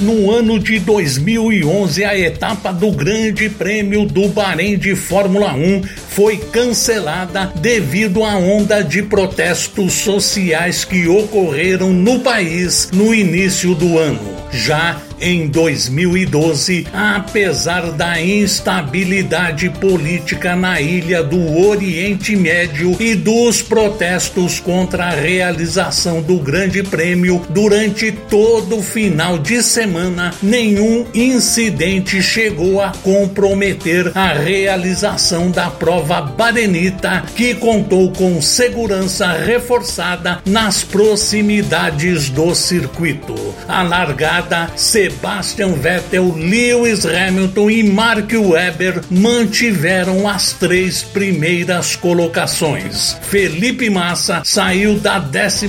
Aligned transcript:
No 0.00 0.30
ano 0.30 0.60
de 0.60 0.78
2011, 0.78 2.04
a 2.04 2.16
etapa 2.16 2.72
do 2.72 2.92
Grande 2.92 3.48
Prêmio 3.48 4.06
do 4.06 4.28
Bahrein 4.28 4.78
de 4.78 4.94
Fórmula 4.94 5.52
1 5.54 5.82
foi 6.10 6.36
cancelada 6.36 7.52
devido 7.56 8.22
à 8.22 8.36
onda 8.36 8.80
de 8.80 9.02
protestos 9.02 9.94
sociais 9.94 10.84
que 10.84 11.08
ocorreram 11.08 11.92
no 11.92 12.20
país 12.20 12.90
no 12.92 13.12
início 13.12 13.74
do 13.74 13.98
ano. 13.98 14.20
Já 14.52 15.02
em 15.20 15.46
2012, 15.48 16.86
apesar 16.92 17.92
da 17.92 18.20
instabilidade 18.20 19.68
política 19.70 20.54
na 20.54 20.80
ilha 20.80 21.22
do 21.22 21.66
Oriente 21.66 22.36
Médio 22.36 22.96
e 23.00 23.14
dos 23.14 23.62
protestos 23.62 24.60
contra 24.60 25.06
a 25.06 25.10
realização 25.10 26.22
do 26.22 26.38
Grande 26.38 26.82
Prêmio 26.82 27.44
durante 27.50 28.12
todo 28.12 28.78
o 28.78 28.82
final 28.82 29.38
de 29.38 29.62
semana, 29.62 30.32
nenhum 30.42 31.06
incidente 31.14 32.22
chegou 32.22 32.80
a 32.80 32.92
comprometer 33.02 34.12
a 34.14 34.32
realização 34.32 35.50
da 35.50 35.70
prova 35.70 36.20
barenita, 36.20 37.24
que 37.34 37.54
contou 37.54 38.12
com 38.12 38.40
segurança 38.40 39.32
reforçada 39.32 40.40
nas 40.44 40.82
proximidades 40.82 42.28
do 42.30 42.54
circuito. 42.54 43.34
A 43.68 43.82
largada 43.82 44.70
se 44.76 45.07
Sebastian 45.08 45.72
Vettel, 45.72 46.34
Lewis 46.36 47.06
Hamilton 47.06 47.70
e 47.70 47.82
Mark 47.82 48.30
Webber 48.30 49.00
mantiveram 49.10 50.28
as 50.28 50.52
três 50.52 51.02
primeiras 51.02 51.96
colocações. 51.96 53.16
Felipe 53.22 53.88
Massa 53.88 54.42
saiu 54.44 54.98
da 54.98 55.18
14 55.18 55.66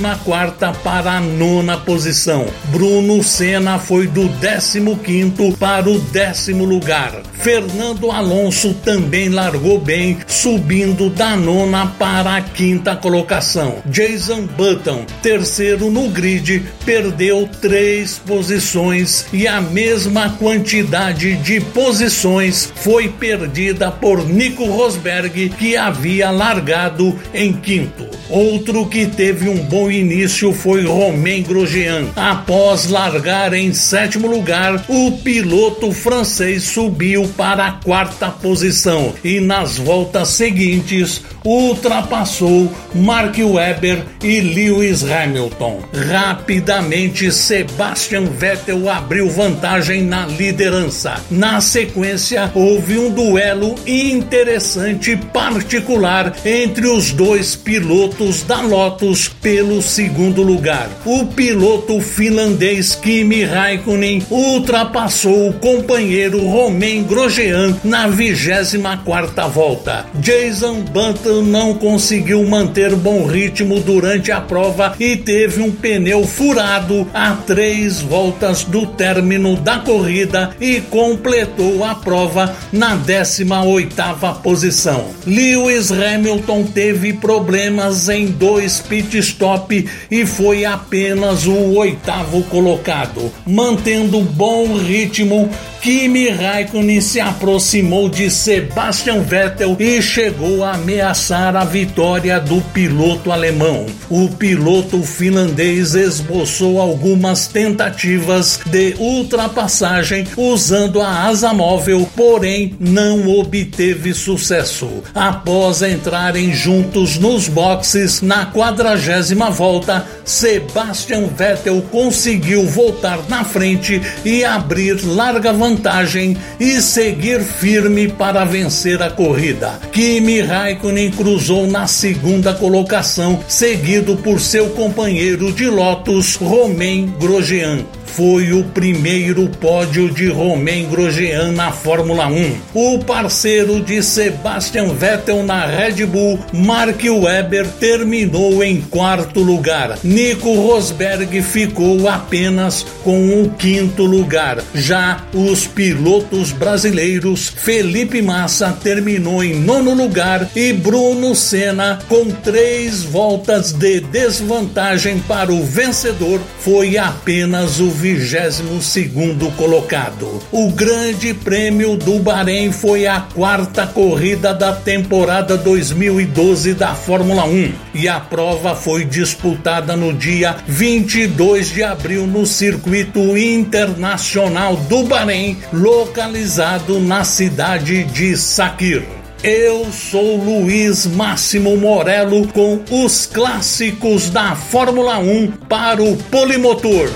para 0.83 1.13
a 1.13 1.19
nona 1.21 1.77
posição. 1.77 2.47
Bruno 2.65 3.23
Senna 3.23 3.79
foi 3.79 4.07
do 4.07 4.27
15 4.29 5.55
para 5.57 5.89
o 5.89 5.97
décimo 5.99 6.65
lugar. 6.65 7.21
Fernando 7.33 8.11
Alonso 8.11 8.73
também 8.73 9.29
largou 9.29 9.79
bem, 9.79 10.17
subindo 10.27 11.09
da 11.09 11.37
nona 11.37 11.87
para 11.87 12.35
a 12.35 12.41
quinta 12.41 12.95
colocação. 12.95 13.81
Jason 13.85 14.41
Button, 14.57 15.05
terceiro 15.21 15.89
no 15.89 16.09
grid, 16.09 16.65
perdeu 16.85 17.49
três 17.61 18.19
posições 18.19 19.28
e 19.31 19.47
a 19.47 19.61
mesma 19.61 20.29
quantidade 20.31 21.35
de 21.37 21.59
posições 21.61 22.71
foi 22.75 23.09
perdida 23.09 23.91
por 23.91 24.27
Nico 24.27 24.65
Rosberg, 24.65 25.49
que 25.49 25.75
havia 25.77 26.31
largado 26.31 27.17
em 27.33 27.53
quinto. 27.53 28.07
Outro 28.29 28.85
que 28.85 29.07
teve 29.07 29.49
um 29.49 29.57
bom 29.57 29.89
início 29.89 30.53
foi 30.53 30.85
Romain 30.85 31.41
Grosjean. 31.41 32.09
Após 32.15 32.87
largar 32.87 33.53
em 33.53 33.73
sétimo 33.73 34.27
lugar, 34.27 34.85
o 34.87 35.13
piloto 35.13 35.91
francês 35.91 36.63
subiu 36.63 37.27
para 37.35 37.65
a 37.65 37.71
quarta 37.71 38.29
posição 38.29 39.13
e 39.23 39.39
nas 39.39 39.77
voltas 39.77 40.29
seguintes 40.29 41.23
ultrapassou 41.43 42.71
Mark 42.93 43.35
Webber 43.37 44.03
e 44.23 44.41
Lewis 44.41 45.03
Hamilton. 45.03 45.81
Rapidamente, 46.11 47.31
Sebastian 47.31 48.25
Vettel 48.25 48.87
abriu 48.89 49.18
vantagem 49.27 50.03
na 50.03 50.25
liderança. 50.27 51.15
Na 51.31 51.59
sequência, 51.59 52.51
houve 52.53 52.97
um 52.97 53.11
duelo 53.11 53.75
interessante 53.85 55.17
particular 55.33 56.35
entre 56.45 56.87
os 56.87 57.11
dois 57.11 57.55
pilotos 57.55 58.43
da 58.43 58.61
Lotus 58.61 59.27
pelo 59.27 59.81
segundo 59.81 60.43
lugar. 60.43 60.89
O 61.05 61.25
piloto 61.25 61.99
finlandês 61.99 62.93
Kimi 62.95 63.43
Raikkonen 63.43 64.23
ultrapassou 64.29 65.49
o 65.49 65.53
companheiro 65.53 66.45
Romain 66.45 67.03
Grosjean 67.03 67.75
na 67.83 68.07
24 68.07 68.99
quarta 69.09 69.47
volta. 69.47 70.05
Jason 70.15 70.81
Button 70.81 71.41
não 71.41 71.73
conseguiu 71.73 72.43
manter 72.43 72.95
bom 72.95 73.25
ritmo 73.25 73.79
durante 73.79 74.31
a 74.31 74.39
prova 74.39 74.95
e 74.99 75.17
teve 75.17 75.61
um 75.61 75.71
pneu 75.71 76.25
furado 76.25 77.07
a 77.13 77.33
três 77.33 78.01
voltas 78.01 78.63
do 78.63 78.85
término 79.09 79.55
da 79.55 79.79
corrida 79.79 80.51
e 80.61 80.79
completou 80.81 81.83
a 81.83 81.95
prova 81.95 82.55
na 82.71 82.95
18 82.95 83.67
oitava 83.67 84.35
posição. 84.35 85.09
Lewis 85.25 85.91
Hamilton 85.91 86.63
teve 86.65 87.13
problemas 87.13 88.07
em 88.07 88.27
dois 88.27 88.79
pit 88.79 89.17
stop 89.17 89.89
e 90.11 90.25
foi 90.25 90.63
apenas 90.63 91.47
o 91.47 91.75
oitavo 91.75 92.43
colocado, 92.43 93.31
mantendo 93.47 94.21
bom 94.21 94.77
ritmo 94.77 95.49
Kimi 95.81 96.27
Raikkonen 96.27 96.99
se 96.99 97.21
aproximou 97.21 98.09
de 98.09 98.29
Sebastian 98.29 99.21
Vettel 99.21 99.77
e 99.79 100.01
chegou 100.01 100.61
a 100.61 100.73
ameaçar 100.73 101.55
a 101.55 101.63
vitória 101.63 102.37
do 102.37 102.59
piloto 102.73 103.31
alemão. 103.31 103.85
O 104.09 104.27
piloto 104.27 105.01
finlandês 105.03 105.95
esboçou 105.95 106.81
algumas 106.81 107.47
tentativas 107.47 108.59
de 108.65 108.93
ultrapassagem 108.99 110.27
usando 110.35 111.01
a 111.01 111.27
asa 111.27 111.53
móvel, 111.53 112.09
porém 112.13 112.75
não 112.77 113.29
obteve 113.39 114.13
sucesso. 114.13 115.01
Após 115.15 115.81
entrarem 115.81 116.53
juntos 116.53 117.17
nos 117.17 117.47
boxes 117.47 118.21
na 118.21 118.45
quadragésima 118.47 119.49
volta, 119.49 120.05
Sebastian 120.25 121.27
Vettel 121.27 121.81
conseguiu 121.89 122.67
voltar 122.67 123.19
na 123.29 123.45
frente 123.45 124.01
e 124.25 124.43
abrir 124.43 124.99
larga 125.05 125.53
vantagem 125.53 125.68
vantagem 125.69 126.35
e 126.59 126.81
seguir 126.81 127.41
firme 127.41 128.07
para 128.07 128.43
vencer 128.43 129.01
a 129.03 129.09
corrida. 129.09 129.79
Kimi 129.91 130.41
Raikkonen 130.41 131.11
cruzou 131.11 131.67
na 131.67 131.85
segunda 131.85 132.53
colocação, 132.53 133.39
seguido 133.47 134.17
por 134.17 134.39
seu 134.39 134.71
companheiro 134.71 135.51
de 135.51 135.67
Lotus, 135.67 136.35
Romain 136.35 137.13
Grosjean 137.19 137.85
foi 138.19 138.51
o 138.51 138.65
primeiro 138.65 139.47
pódio 139.47 140.11
de 140.11 140.27
Romain 140.27 140.89
Grosjean 140.89 141.53
na 141.53 141.71
Fórmula 141.71 142.27
1. 142.27 142.55
O 142.73 142.99
parceiro 142.99 143.81
de 143.81 144.03
Sebastian 144.03 144.93
Vettel 144.93 145.43
na 145.43 145.65
Red 145.65 146.05
Bull, 146.05 146.37
Mark 146.51 147.01
Webber, 147.01 147.65
terminou 147.79 148.61
em 148.61 148.81
quarto 148.81 149.39
lugar. 149.41 149.97
Nico 150.03 150.53
Rosberg 150.53 151.41
ficou 151.41 152.09
apenas 152.09 152.85
com 153.05 153.41
o 153.41 153.51
quinto 153.51 154.03
lugar. 154.03 154.61
Já 154.73 155.23
os 155.59 155.67
pilotos 155.67 156.53
brasileiros, 156.53 157.49
Felipe 157.49 158.21
Massa 158.21 158.71
terminou 158.81 159.43
em 159.43 159.55
nono 159.55 159.93
lugar 159.93 160.49
e 160.55 160.71
Bruno 160.71 161.35
Senna, 161.35 161.99
com 162.07 162.31
três 162.31 163.03
voltas 163.03 163.73
de 163.73 163.99
desvantagem 163.99 165.19
para 165.19 165.51
o 165.51 165.61
vencedor, 165.61 166.39
foi 166.59 166.97
apenas 166.97 167.81
o 167.81 167.89
22 167.89 168.81
segundo 168.81 169.51
colocado. 169.57 170.41
O 170.49 170.71
Grande 170.71 171.33
Prêmio 171.33 171.97
do 171.97 172.19
Bahrein 172.19 172.71
foi 172.71 173.05
a 173.05 173.19
quarta 173.19 173.85
corrida 173.85 174.53
da 174.53 174.71
temporada 174.71 175.57
2012 175.57 176.73
da 176.73 176.95
Fórmula 176.95 177.43
1 177.43 177.73
e 177.95 178.07
a 178.07 178.19
prova 178.19 178.75
foi 178.75 179.03
disputada 179.03 179.97
no 179.97 180.13
dia 180.13 180.55
22 180.67 181.73
de 181.73 181.83
abril 181.83 182.25
no 182.25 182.45
Circuito 182.45 183.37
Internacional 183.37 184.77
do 184.77 185.03
Bahrein, 185.03 185.48
localizado 185.71 186.99
na 186.99 187.23
cidade 187.23 188.03
de 188.03 188.35
Sakir. 188.35 189.07
Eu 189.43 189.89
sou 189.91 190.35
Luiz 190.35 191.05
Máximo 191.05 191.77
Morello 191.77 192.47
com 192.49 192.83
os 192.91 193.25
clássicos 193.25 194.29
da 194.29 194.55
Fórmula 194.55 195.17
1 195.17 195.51
para 195.69 196.03
o 196.03 196.17
Polimotor. 196.23 197.09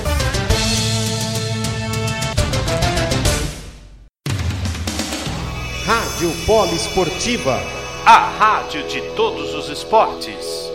Rádio 5.85 6.31
Poliesportiva, 6.45 7.61
a 8.05 8.29
rádio 8.39 8.87
de 8.87 9.01
todos 9.15 9.53
os 9.53 9.69
esportes. 9.69 10.72